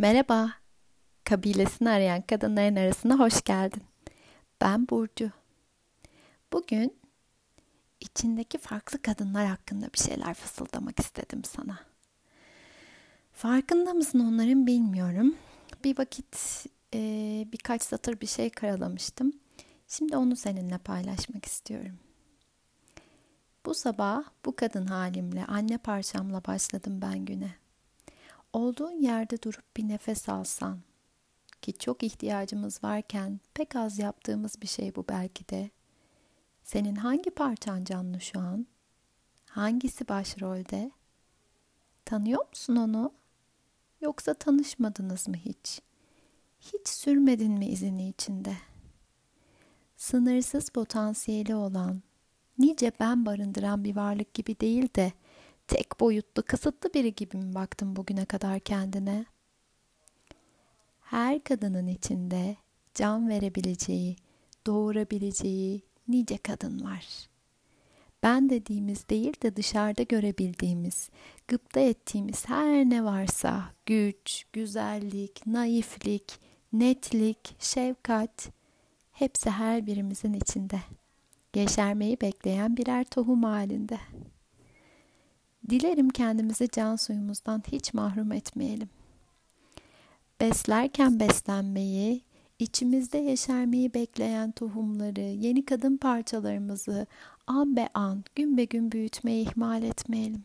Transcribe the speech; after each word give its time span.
Merhaba, 0.00 0.52
kabilesini 1.24 1.90
arayan 1.90 2.22
kadınların 2.22 2.76
arasına 2.76 3.18
hoş 3.18 3.42
geldin. 3.42 3.82
Ben 4.60 4.88
Burcu. 4.88 5.30
Bugün 6.52 6.98
içindeki 8.00 8.58
farklı 8.58 9.02
kadınlar 9.02 9.46
hakkında 9.46 9.86
bir 9.94 9.98
şeyler 9.98 10.34
fısıldamak 10.34 11.00
istedim 11.00 11.44
sana. 11.44 11.78
Farkında 13.32 13.94
mısın 13.94 14.20
onların 14.20 14.66
bilmiyorum. 14.66 15.34
Bir 15.84 15.98
vakit 15.98 16.66
e, 16.94 17.00
birkaç 17.52 17.82
satır 17.82 18.20
bir 18.20 18.26
şey 18.26 18.50
karalamıştım. 18.50 19.32
Şimdi 19.88 20.16
onu 20.16 20.36
seninle 20.36 20.78
paylaşmak 20.78 21.44
istiyorum. 21.44 21.98
Bu 23.66 23.74
sabah 23.74 24.24
bu 24.44 24.56
kadın 24.56 24.86
halimle, 24.86 25.44
anne 25.44 25.78
parçamla 25.78 26.44
başladım 26.44 26.98
ben 27.02 27.24
güne. 27.24 27.54
Olduğun 28.52 29.02
yerde 29.02 29.42
durup 29.42 29.76
bir 29.76 29.88
nefes 29.88 30.28
alsan 30.28 30.80
ki 31.62 31.72
çok 31.72 32.02
ihtiyacımız 32.02 32.84
varken 32.84 33.40
pek 33.54 33.76
az 33.76 33.98
yaptığımız 33.98 34.62
bir 34.62 34.66
şey 34.66 34.94
bu 34.94 35.04
belki 35.08 35.48
de. 35.48 35.70
Senin 36.62 36.96
hangi 36.96 37.30
parçan 37.30 37.84
canlı 37.84 38.20
şu 38.20 38.40
an? 38.40 38.66
Hangisi 39.46 40.08
başrolde? 40.08 40.90
Tanıyor 42.04 42.48
musun 42.48 42.76
onu? 42.76 43.12
Yoksa 44.00 44.34
tanışmadınız 44.34 45.28
mı 45.28 45.36
hiç? 45.36 45.80
Hiç 46.60 46.88
sürmedin 46.88 47.52
mi 47.52 47.66
izini 47.66 48.08
içinde? 48.08 48.56
Sınırsız 49.96 50.68
potansiyeli 50.70 51.54
olan, 51.54 52.02
nice 52.58 52.92
ben 53.00 53.26
barındıran 53.26 53.84
bir 53.84 53.96
varlık 53.96 54.34
gibi 54.34 54.60
değil 54.60 54.88
de 54.96 55.12
tek 55.70 56.00
boyutlu, 56.00 56.42
kısıtlı 56.42 56.94
biri 56.94 57.14
gibi 57.14 57.36
mi 57.36 57.54
baktın 57.54 57.96
bugüne 57.96 58.24
kadar 58.24 58.60
kendine? 58.60 59.24
Her 61.00 61.44
kadının 61.44 61.86
içinde 61.86 62.56
can 62.94 63.28
verebileceği, 63.28 64.16
doğurabileceği 64.66 65.82
nice 66.08 66.38
kadın 66.38 66.84
var. 66.84 67.06
Ben 68.22 68.50
dediğimiz 68.50 69.08
değil 69.08 69.32
de 69.42 69.56
dışarıda 69.56 70.02
görebildiğimiz, 70.02 71.10
gıpta 71.48 71.80
ettiğimiz 71.80 72.48
her 72.48 72.84
ne 72.84 73.04
varsa 73.04 73.64
güç, 73.86 74.44
güzellik, 74.52 75.46
naiflik, 75.46 76.38
netlik, 76.72 77.56
şefkat 77.58 78.48
hepsi 79.12 79.50
her 79.50 79.86
birimizin 79.86 80.32
içinde. 80.32 80.80
Yeşermeyi 81.54 82.20
bekleyen 82.20 82.76
birer 82.76 83.04
tohum 83.04 83.42
halinde. 83.42 83.98
Dilerim 85.70 86.08
kendimizi 86.10 86.68
can 86.68 86.96
suyumuzdan 86.96 87.62
hiç 87.72 87.94
mahrum 87.94 88.32
etmeyelim. 88.32 88.88
Beslerken 90.40 91.20
beslenmeyi, 91.20 92.22
içimizde 92.58 93.18
yeşermeyi 93.18 93.94
bekleyen 93.94 94.50
tohumları, 94.50 95.20
yeni 95.20 95.64
kadın 95.64 95.96
parçalarımızı 95.96 97.06
an 97.46 97.76
be 97.76 97.88
an, 97.94 98.24
gün 98.34 98.56
be 98.56 98.64
gün 98.64 98.92
büyütmeyi 98.92 99.48
ihmal 99.48 99.82
etmeyelim. 99.82 100.44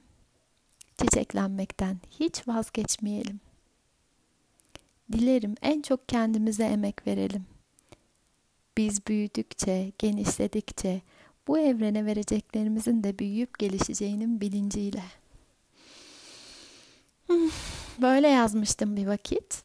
Çiçeklenmekten 1.01 1.97
hiç 2.19 2.47
vazgeçmeyelim. 2.47 3.39
Dilerim 5.11 5.55
en 5.61 5.81
çok 5.81 6.09
kendimize 6.09 6.63
emek 6.63 7.07
verelim. 7.07 7.45
Biz 8.77 9.07
büyüdükçe, 9.07 9.91
genişledikçe 9.99 11.01
bu 11.47 11.59
evrene 11.59 12.05
vereceklerimizin 12.05 13.03
de 13.03 13.19
büyüyüp 13.19 13.59
gelişeceğinin 13.59 14.41
bilinciyle. 14.41 15.03
Hmm, 17.27 17.49
böyle 18.01 18.27
yazmıştım 18.27 18.95
bir 18.95 19.07
vakit. 19.07 19.61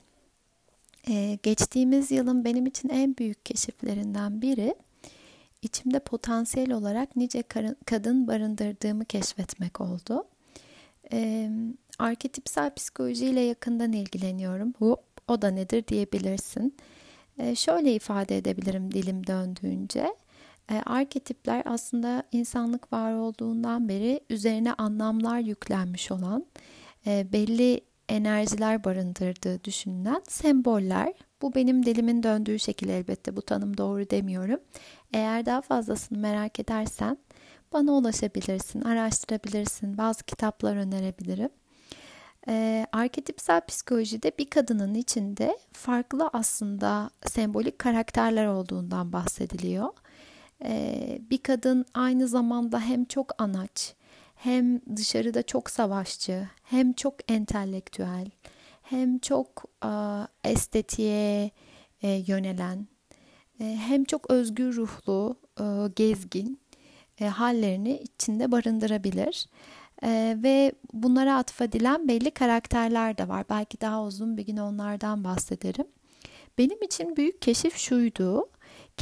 Ee, 1.09 1.39
geçtiğimiz 1.43 2.11
yılın 2.11 2.45
benim 2.45 2.67
için 2.67 2.89
en 2.89 3.17
büyük 3.17 3.47
keşiflerinden 3.47 4.43
biri 4.43 4.75
içimde 5.63 5.99
potansiyel 5.99 6.73
olarak 6.73 7.17
nice 7.17 7.43
kadın 7.87 8.27
barındırdığımı 8.27 9.05
keşfetmek 9.05 9.81
oldu. 9.81 10.25
Ee, 11.13 11.51
arketipsel 11.99 12.75
psikolojiyle 12.75 13.41
yakından 13.41 13.93
ilgileniyorum. 13.93 14.73
Hop, 14.79 15.05
o 15.29 15.43
da 15.43 15.51
nedir 15.51 15.87
diyebilirsin. 15.89 16.77
Ee, 17.39 17.55
şöyle 17.55 17.95
ifade 17.95 18.37
edebilirim 18.37 18.95
dilim 18.95 19.27
döndüğünce. 19.27 20.15
E, 20.71 20.83
arketipler 20.87 21.63
aslında 21.67 22.23
insanlık 22.33 22.93
var 22.93 23.13
olduğundan 23.13 23.89
beri 23.89 24.21
üzerine 24.31 24.73
anlamlar 24.73 25.39
yüklenmiş 25.39 26.11
olan 26.11 26.47
e, 27.07 27.33
belli 27.33 27.81
enerjiler 28.09 28.85
barındırdığı 28.85 29.65
düşünülen 29.65 30.23
semboller. 30.29 31.13
Bu 31.43 31.55
benim 31.55 31.87
dilimin 31.87 32.23
döndüğü 32.23 32.59
şekil 32.59 32.89
elbette 32.89 33.37
bu 33.37 33.43
tanım 33.43 33.77
doğru 33.77 34.11
demiyorum. 34.11 34.61
Eğer 35.13 35.47
daha 35.47 35.61
fazlasını 35.61 36.19
merak 36.19 36.61
edersen 36.61 37.19
bana 37.73 37.93
ulaşabilirsin, 37.93 38.81
araştırabilirsin, 38.81 39.99
bazı 39.99 40.25
kitaplar 40.25 40.77
önerebilirim. 40.77 41.51
Ee, 42.49 42.87
arketipsel 42.93 43.61
psikolojide 43.61 44.33
bir 44.39 44.51
kadının 44.51 44.95
içinde 44.95 45.59
farklı 45.73 46.31
aslında 46.33 47.11
sembolik 47.27 47.79
karakterler 47.79 48.47
olduğundan 48.47 49.13
bahsediliyor. 49.13 49.89
Ee, 50.65 51.19
bir 51.31 51.39
kadın 51.39 51.85
aynı 51.95 52.29
zamanda 52.29 52.81
hem 52.81 53.05
çok 53.05 53.43
anaç, 53.43 53.95
hem 54.35 54.81
dışarıda 54.97 55.43
çok 55.43 55.71
savaşçı, 55.71 56.49
hem 56.63 56.93
çok 56.93 57.33
entelektüel, 57.33 58.27
hem 58.83 59.19
çok 59.19 59.65
estetiğe 60.45 61.51
e, 62.03 62.09
yönelen, 62.27 62.87
e, 63.61 63.65
hem 63.65 64.05
çok 64.05 64.31
özgür 64.31 64.77
ruhlu, 64.77 65.37
e, 65.61 65.65
gezgin 65.97 66.61
hallerini 67.21 68.01
içinde 68.01 68.53
barındırabilir. 68.53 69.47
ve 70.43 70.73
bunlara 70.93 71.37
atfedilen 71.37 72.09
belli 72.09 72.31
karakterler 72.31 73.19
de 73.19 73.29
var. 73.29 73.45
Belki 73.51 73.81
daha 73.81 74.05
uzun 74.05 74.37
bir 74.37 74.47
gün 74.47 74.57
onlardan 74.57 75.25
bahsederim. 75.25 75.87
Benim 76.59 76.83
için 76.83 77.17
büyük 77.17 77.43
keşif 77.43 77.77
şuydu 77.77 78.49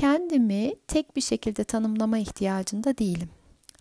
kendimi 0.00 0.74
tek 0.88 1.16
bir 1.16 1.20
şekilde 1.20 1.64
tanımlama 1.64 2.18
ihtiyacında 2.18 2.98
değilim. 2.98 3.28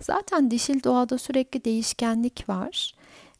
Zaten 0.01 0.51
dişil 0.51 0.83
doğada 0.83 1.17
sürekli 1.17 1.65
değişkenlik 1.65 2.49
var. 2.49 2.95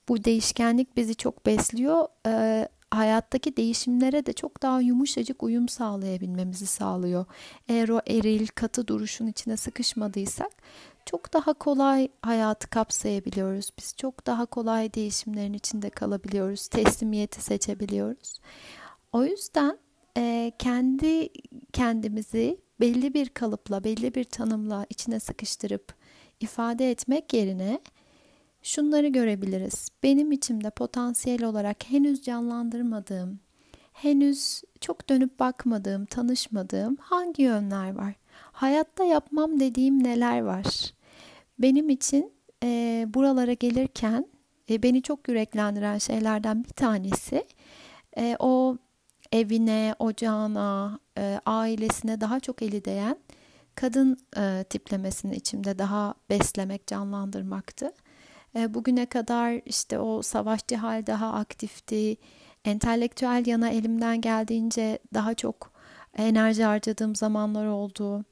Bu 0.09 0.23
değişkenlik 0.23 0.97
bizi 0.97 1.15
çok 1.15 1.45
besliyor. 1.45 2.07
Ee, 2.27 2.67
hayattaki 2.91 3.57
değişimlere 3.57 4.25
de 4.25 4.33
çok 4.33 4.61
daha 4.61 4.81
yumuşacık 4.81 5.43
uyum 5.43 5.69
sağlayabilmemizi 5.69 6.65
sağlıyor. 6.65 7.25
Eğer 7.67 7.89
o 7.89 8.01
eril, 8.07 8.47
katı 8.47 8.87
duruşun 8.87 9.27
içine 9.27 9.57
sıkışmadıysak 9.57 10.51
çok 11.05 11.33
daha 11.33 11.53
kolay 11.53 12.07
hayatı 12.21 12.69
kapsayabiliyoruz. 12.69 13.71
Biz 13.79 13.95
çok 13.97 14.25
daha 14.25 14.45
kolay 14.45 14.93
değişimlerin 14.93 15.53
içinde 15.53 15.89
kalabiliyoruz. 15.89 16.67
Teslimiyeti 16.67 17.41
seçebiliyoruz. 17.41 18.39
O 19.11 19.23
yüzden 19.23 19.77
e, 20.17 20.51
kendi 20.59 21.29
kendimizi 21.73 22.66
belli 22.79 23.13
bir 23.13 23.29
kalıpla, 23.29 23.83
belli 23.83 24.15
bir 24.15 24.23
tanımla 24.23 24.85
içine 24.89 25.19
sıkıştırıp 25.19 25.93
ifade 26.39 26.91
etmek 26.91 27.33
yerine 27.33 27.79
şunları 28.63 29.07
görebiliriz. 29.07 29.89
Benim 30.03 30.31
içimde 30.31 30.69
potansiyel 30.69 31.43
olarak 31.43 31.89
henüz 31.89 32.21
canlandırmadığım, 32.21 33.39
henüz 33.93 34.61
çok 34.81 35.09
dönüp 35.09 35.39
bakmadığım, 35.39 36.05
tanışmadığım 36.05 36.95
hangi 36.95 37.43
yönler 37.43 37.95
var? 37.95 38.13
Hayatta 38.51 39.03
yapmam 39.03 39.59
dediğim 39.59 40.03
neler 40.03 40.41
var? 40.41 40.65
Benim 41.59 41.89
için 41.89 42.31
e, 42.63 43.05
buralara 43.13 43.53
gelirken 43.53 44.25
e, 44.69 44.83
beni 44.83 45.01
çok 45.01 45.27
yüreklendiren 45.27 45.97
şeylerden 45.97 46.63
bir 46.63 46.69
tanesi 46.69 47.45
e, 48.17 48.35
o 48.39 48.77
evine, 49.31 49.95
ocağına, 49.99 50.99
e, 51.17 51.41
ailesine 51.45 52.21
daha 52.21 52.39
çok 52.39 52.61
eli 52.61 52.85
değen 52.85 53.17
kadın 53.77 54.17
e, 54.37 54.63
tiplemesini 54.69 55.35
içimde 55.35 55.79
daha 55.79 56.13
beslemek, 56.29 56.87
canlandırmaktı. 56.87 57.91
E, 58.55 58.73
bugüne 58.73 59.05
kadar 59.05 59.61
işte 59.65 59.99
o 59.99 60.21
savaşçı 60.21 60.75
hal 60.75 61.05
daha 61.05 61.33
aktifti. 61.33 62.17
Entelektüel 62.65 63.43
yana 63.45 63.69
elimden 63.69 64.21
geldiğince 64.21 64.99
daha 65.13 65.33
çok 65.33 65.71
enerji 66.17 66.63
harcadığım 66.63 67.15
zamanlar 67.15 67.67
oldu. 67.67 68.25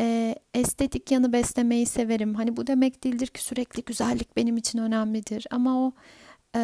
E, 0.00 0.34
estetik 0.54 1.10
yanı 1.10 1.32
beslemeyi 1.32 1.86
severim. 1.86 2.34
Hani 2.34 2.56
bu 2.56 2.66
demek 2.66 3.04
değildir 3.04 3.26
ki 3.26 3.42
sürekli 3.42 3.84
güzellik 3.84 4.36
benim 4.36 4.56
için 4.56 4.78
önemlidir. 4.78 5.46
Ama 5.50 5.86
o 5.86 5.92
e, 6.56 6.60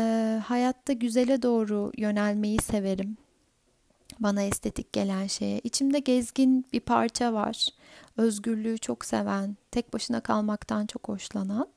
hayatta 0.46 0.92
güzele 0.92 1.42
doğru 1.42 1.92
yönelmeyi 1.96 2.58
severim 2.58 3.16
bana 4.20 4.42
estetik 4.42 4.92
gelen 4.92 5.26
şeye. 5.26 5.60
İçimde 5.64 5.98
gezgin 5.98 6.66
bir 6.72 6.80
parça 6.80 7.32
var. 7.32 7.68
Özgürlüğü 8.16 8.78
çok 8.78 9.04
seven, 9.04 9.56
tek 9.70 9.92
başına 9.92 10.20
kalmaktan 10.20 10.86
çok 10.86 11.08
hoşlanan. 11.08 11.68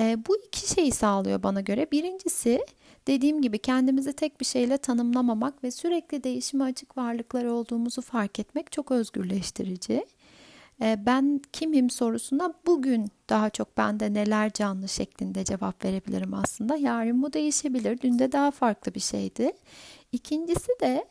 E, 0.00 0.16
bu 0.28 0.36
iki 0.46 0.68
şeyi 0.74 0.92
sağlıyor 0.92 1.42
bana 1.42 1.60
göre. 1.60 1.90
Birincisi 1.92 2.60
Dediğim 3.08 3.42
gibi 3.42 3.58
kendimizi 3.58 4.12
tek 4.12 4.40
bir 4.40 4.44
şeyle 4.44 4.78
tanımlamamak 4.78 5.64
ve 5.64 5.70
sürekli 5.70 6.24
değişime 6.24 6.64
açık 6.64 6.96
varlıklar 6.96 7.44
olduğumuzu 7.44 8.02
fark 8.02 8.38
etmek 8.38 8.72
çok 8.72 8.90
özgürleştirici. 8.90 10.06
Ee, 10.82 10.98
ben 11.06 11.40
kimim 11.52 11.90
sorusuna 11.90 12.54
bugün 12.66 13.10
daha 13.28 13.50
çok 13.50 13.76
bende 13.76 14.14
neler 14.14 14.52
canlı 14.52 14.88
şeklinde 14.88 15.44
cevap 15.44 15.84
verebilirim 15.84 16.34
aslında. 16.34 16.76
Yarın 16.76 17.22
bu 17.22 17.32
değişebilir. 17.32 18.00
Dün 18.00 18.18
de 18.18 18.32
daha 18.32 18.50
farklı 18.50 18.94
bir 18.94 19.00
şeydi. 19.00 19.52
İkincisi 20.12 20.72
de 20.80 20.86
e, 20.86 21.04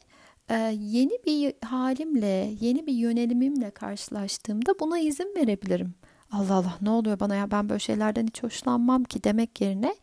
yeni 0.80 1.18
bir 1.26 1.54
halimle, 1.66 2.54
yeni 2.60 2.88
bir 2.88 2.94
yönelimimle 2.94 3.72
karşılaştığımda 3.72 4.80
buna 4.80 5.00
izin 5.00 5.34
verebilirim. 5.36 5.94
Allah 6.32 6.54
Allah 6.54 6.78
ne 6.82 6.90
oluyor 6.90 7.20
bana 7.20 7.36
ya 7.36 7.52
ben 7.52 7.70
böyle 7.70 7.80
şeylerden 7.80 8.28
hiç 8.28 8.44
hoşlanmam 8.44 9.04
ki 9.04 9.24
demek 9.24 9.62
yerine 9.62 9.96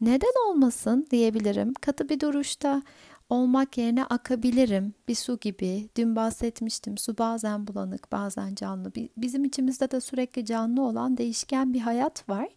neden 0.00 0.48
olmasın 0.48 1.06
diyebilirim. 1.10 1.74
Katı 1.80 2.08
bir 2.08 2.20
duruşta 2.20 2.82
olmak 3.30 3.78
yerine 3.78 4.04
akabilirim. 4.04 4.94
Bir 5.08 5.14
su 5.14 5.38
gibi. 5.40 5.88
Dün 5.96 6.16
bahsetmiştim. 6.16 6.98
Su 6.98 7.18
bazen 7.18 7.66
bulanık, 7.66 8.12
bazen 8.12 8.54
canlı. 8.54 8.92
Bizim 9.16 9.44
içimizde 9.44 9.90
de 9.90 10.00
sürekli 10.00 10.44
canlı 10.44 10.82
olan 10.82 11.16
değişken 11.16 11.74
bir 11.74 11.80
hayat 11.80 12.28
var. 12.28 12.48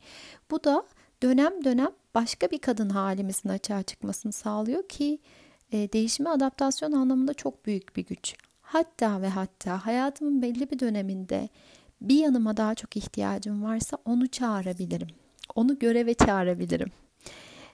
Bu 0.52 0.64
da 0.64 0.84
dönem 1.24 1.64
dönem 1.64 1.92
başka 2.16 2.52
bir 2.52 2.60
kadın 2.60 2.90
halimizin 2.90 3.50
açığa 3.50 3.84
çıkmasını 3.84 4.32
sağlıyor 4.32 4.88
ki 4.88 5.20
e, 5.72 5.94
değişime 5.94 6.30
adaptasyon 6.30 6.92
anlamında 6.92 7.34
çok 7.34 7.66
büyük 7.66 7.96
bir 7.96 8.06
güç. 8.06 8.36
Hatta 8.62 9.22
ve 9.22 9.30
hatta 9.30 9.86
hayatımın 9.86 10.42
belli 10.42 10.72
bir 10.72 10.80
döneminde 10.80 11.50
bir 12.02 12.16
yanıma 12.16 12.58
daha 12.58 12.76
çok 12.76 12.98
ihtiyacım 12.98 13.64
varsa 13.64 13.98
onu 14.06 14.28
çağırabilirim. 14.28 15.08
Onu 15.56 15.80
göreve 15.80 16.14
çağırabilirim. 16.14 16.92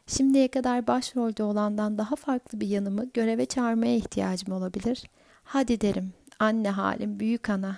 Şimdiye 0.08 0.48
kadar 0.48 0.88
başrolde 0.88 1.44
olandan 1.44 1.98
daha 1.98 2.16
farklı 2.16 2.62
bir 2.62 2.68
yanımı 2.68 3.06
göreve 3.14 3.46
çağırmaya 3.46 3.96
ihtiyacım 3.96 4.54
olabilir. 4.54 5.04
Hadi 5.44 5.82
derim, 5.82 6.14
anne 6.40 6.70
halim, 6.70 7.20
büyük 7.20 7.50
ana. 7.50 7.78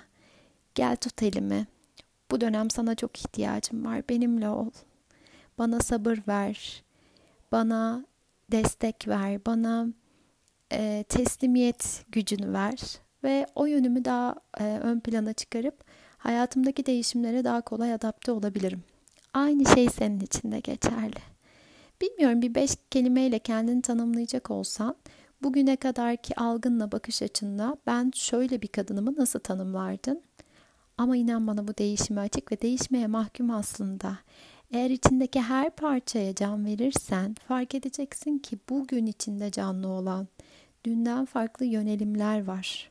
Gel 0.74 0.96
tut 0.96 1.22
elimi. 1.22 1.66
Bu 2.30 2.40
dönem 2.40 2.70
sana 2.70 2.94
çok 2.94 3.18
ihtiyacım 3.18 3.84
var. 3.84 4.02
Benimle 4.08 4.48
ol. 4.48 4.70
Bana 5.58 5.80
sabır 5.80 6.18
ver. 6.28 6.82
Bana 7.52 8.04
destek 8.52 9.08
ver. 9.08 9.46
Bana 9.46 9.86
e, 10.72 11.04
teslimiyet 11.08 12.04
gücünü 12.08 12.52
ver. 12.52 12.80
Ve 13.24 13.46
o 13.54 13.66
yönümü 13.66 14.04
daha 14.04 14.34
e, 14.60 14.64
ön 14.64 15.00
plana 15.00 15.32
çıkarıp 15.32 15.84
hayatımdaki 16.18 16.86
değişimlere 16.86 17.44
daha 17.44 17.60
kolay 17.60 17.94
adapte 17.94 18.32
olabilirim. 18.32 18.82
Aynı 19.34 19.66
şey 19.74 19.88
senin 19.88 20.20
için 20.20 20.52
de 20.52 20.60
geçerli. 20.60 21.20
Bilmiyorum 22.00 22.42
bir 22.42 22.54
beş 22.54 22.70
kelimeyle 22.90 23.38
kendini 23.38 23.82
tanımlayacak 23.82 24.50
olsan 24.50 24.96
bugüne 25.42 25.76
kadarki 25.76 26.40
algınla 26.40 26.92
bakış 26.92 27.22
açınla 27.22 27.76
ben 27.86 28.12
şöyle 28.14 28.62
bir 28.62 28.68
kadınımı 28.68 29.16
nasıl 29.16 29.38
tanımlardın? 29.40 30.22
Ama 30.98 31.16
inan 31.16 31.46
bana 31.46 31.68
bu 31.68 31.76
değişime 31.78 32.20
açık 32.20 32.52
ve 32.52 32.62
değişmeye 32.62 33.06
mahkum 33.06 33.50
aslında. 33.50 34.18
Eğer 34.70 34.90
içindeki 34.90 35.40
her 35.40 35.70
parçaya 35.70 36.34
can 36.34 36.64
verirsen 36.64 37.34
fark 37.48 37.74
edeceksin 37.74 38.38
ki 38.38 38.58
bugün 38.68 39.06
içinde 39.06 39.50
canlı 39.50 39.88
olan 39.88 40.28
dünden 40.84 41.24
farklı 41.24 41.66
yönelimler 41.66 42.44
var. 42.44 42.90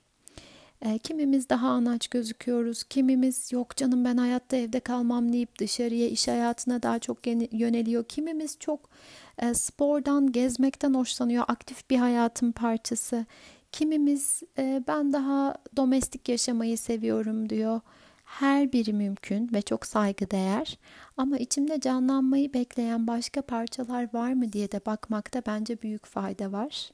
E, 0.81 0.97
kimimiz 0.97 1.49
daha 1.49 1.69
anaç 1.69 2.07
gözüküyoruz, 2.07 2.83
kimimiz 2.83 3.51
yok 3.51 3.75
canım 3.75 4.05
ben 4.05 4.17
hayatta 4.17 4.57
evde 4.57 4.79
kalmam 4.79 5.33
deyip 5.33 5.59
dışarıya 5.59 6.07
iş 6.07 6.27
hayatına 6.27 6.83
daha 6.83 6.99
çok 6.99 7.27
yöneliyor. 7.51 8.03
Kimimiz 8.03 8.59
çok 8.59 8.89
e, 9.37 9.53
spordan, 9.53 10.31
gezmekten 10.31 10.93
hoşlanıyor, 10.93 11.43
aktif 11.47 11.89
bir 11.89 11.97
hayatın 11.97 12.51
parçası. 12.51 13.25
Kimimiz 13.71 14.43
e, 14.57 14.83
ben 14.87 15.13
daha 15.13 15.55
domestik 15.77 16.29
yaşamayı 16.29 16.77
seviyorum 16.77 17.49
diyor. 17.49 17.81
Her 18.23 18.71
biri 18.71 18.93
mümkün 18.93 19.49
ve 19.53 19.61
çok 19.61 19.85
saygıdeğer. 19.85 20.77
Ama 21.17 21.37
içimde 21.37 21.79
canlanmayı 21.79 22.53
bekleyen 22.53 23.07
başka 23.07 23.41
parçalar 23.41 24.13
var 24.13 24.33
mı 24.33 24.53
diye 24.53 24.71
de 24.71 24.81
bakmakta 24.85 25.41
bence 25.47 25.81
büyük 25.81 26.05
fayda 26.05 26.51
var. 26.51 26.91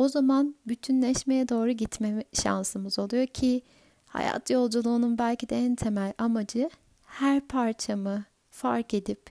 O 0.00 0.08
zaman 0.08 0.54
bütünleşmeye 0.66 1.48
doğru 1.48 1.70
gitme 1.70 2.24
şansımız 2.32 2.98
oluyor 2.98 3.26
ki 3.26 3.62
hayat 4.06 4.50
yolculuğunun 4.50 5.18
belki 5.18 5.48
de 5.48 5.58
en 5.58 5.74
temel 5.74 6.12
amacı 6.18 6.70
her 7.06 7.40
parçamı 7.40 8.24
fark 8.50 8.94
edip 8.94 9.30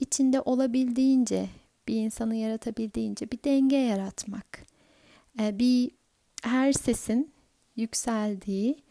içinde 0.00 0.40
olabildiğince 0.40 1.48
bir 1.88 1.94
insanı 1.94 2.36
yaratabildiğince 2.36 3.30
bir 3.30 3.44
denge 3.44 3.76
yaratmak. 3.76 4.66
Ee, 5.40 5.58
bir 5.58 5.90
her 6.42 6.72
sesin 6.72 7.32
yükseldiği 7.76 8.82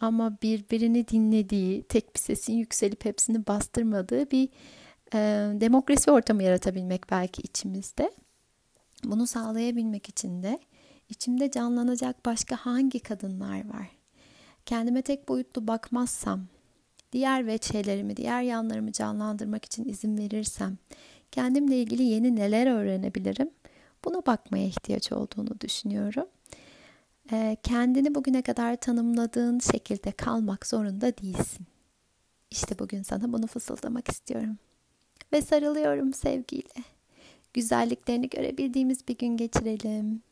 ama 0.00 0.38
birbirini 0.42 1.08
dinlediği, 1.08 1.82
tek 1.82 2.14
bir 2.14 2.20
sesin 2.20 2.52
yükselip 2.52 3.04
hepsini 3.04 3.46
bastırmadığı 3.46 4.30
bir 4.30 4.48
e, 5.14 5.18
demokrasi 5.60 6.10
ortamı 6.10 6.42
yaratabilmek 6.42 7.10
belki 7.10 7.42
içimizde. 7.42 8.12
Bunu 9.04 9.26
sağlayabilmek 9.26 10.08
için 10.08 10.42
de 10.42 10.58
içimde 11.08 11.50
canlanacak 11.50 12.26
başka 12.26 12.56
hangi 12.56 13.00
kadınlar 13.00 13.68
var? 13.68 13.88
Kendime 14.66 15.02
tek 15.02 15.28
boyutlu 15.28 15.66
bakmazsam, 15.66 16.46
diğer 17.12 17.46
veçelerimi, 17.46 18.16
diğer 18.16 18.42
yanlarımı 18.42 18.92
canlandırmak 18.92 19.64
için 19.64 19.88
izin 19.88 20.18
verirsem, 20.18 20.78
kendimle 21.32 21.76
ilgili 21.82 22.02
yeni 22.02 22.36
neler 22.36 22.66
öğrenebilirim? 22.66 23.50
Buna 24.04 24.26
bakmaya 24.26 24.66
ihtiyaç 24.66 25.12
olduğunu 25.12 25.60
düşünüyorum. 25.60 26.26
Ee, 27.32 27.56
kendini 27.62 28.14
bugüne 28.14 28.42
kadar 28.42 28.76
tanımladığın 28.76 29.58
şekilde 29.58 30.12
kalmak 30.12 30.66
zorunda 30.66 31.16
değilsin. 31.18 31.66
İşte 32.50 32.78
bugün 32.78 33.02
sana 33.02 33.32
bunu 33.32 33.46
fısıldamak 33.46 34.08
istiyorum. 34.08 34.58
Ve 35.32 35.42
sarılıyorum 35.42 36.12
sevgiyle. 36.12 36.97
Güzelliklerini 37.54 38.28
görebildiğimiz 38.28 39.08
bir 39.08 39.18
gün 39.18 39.36
geçirelim. 39.36 40.22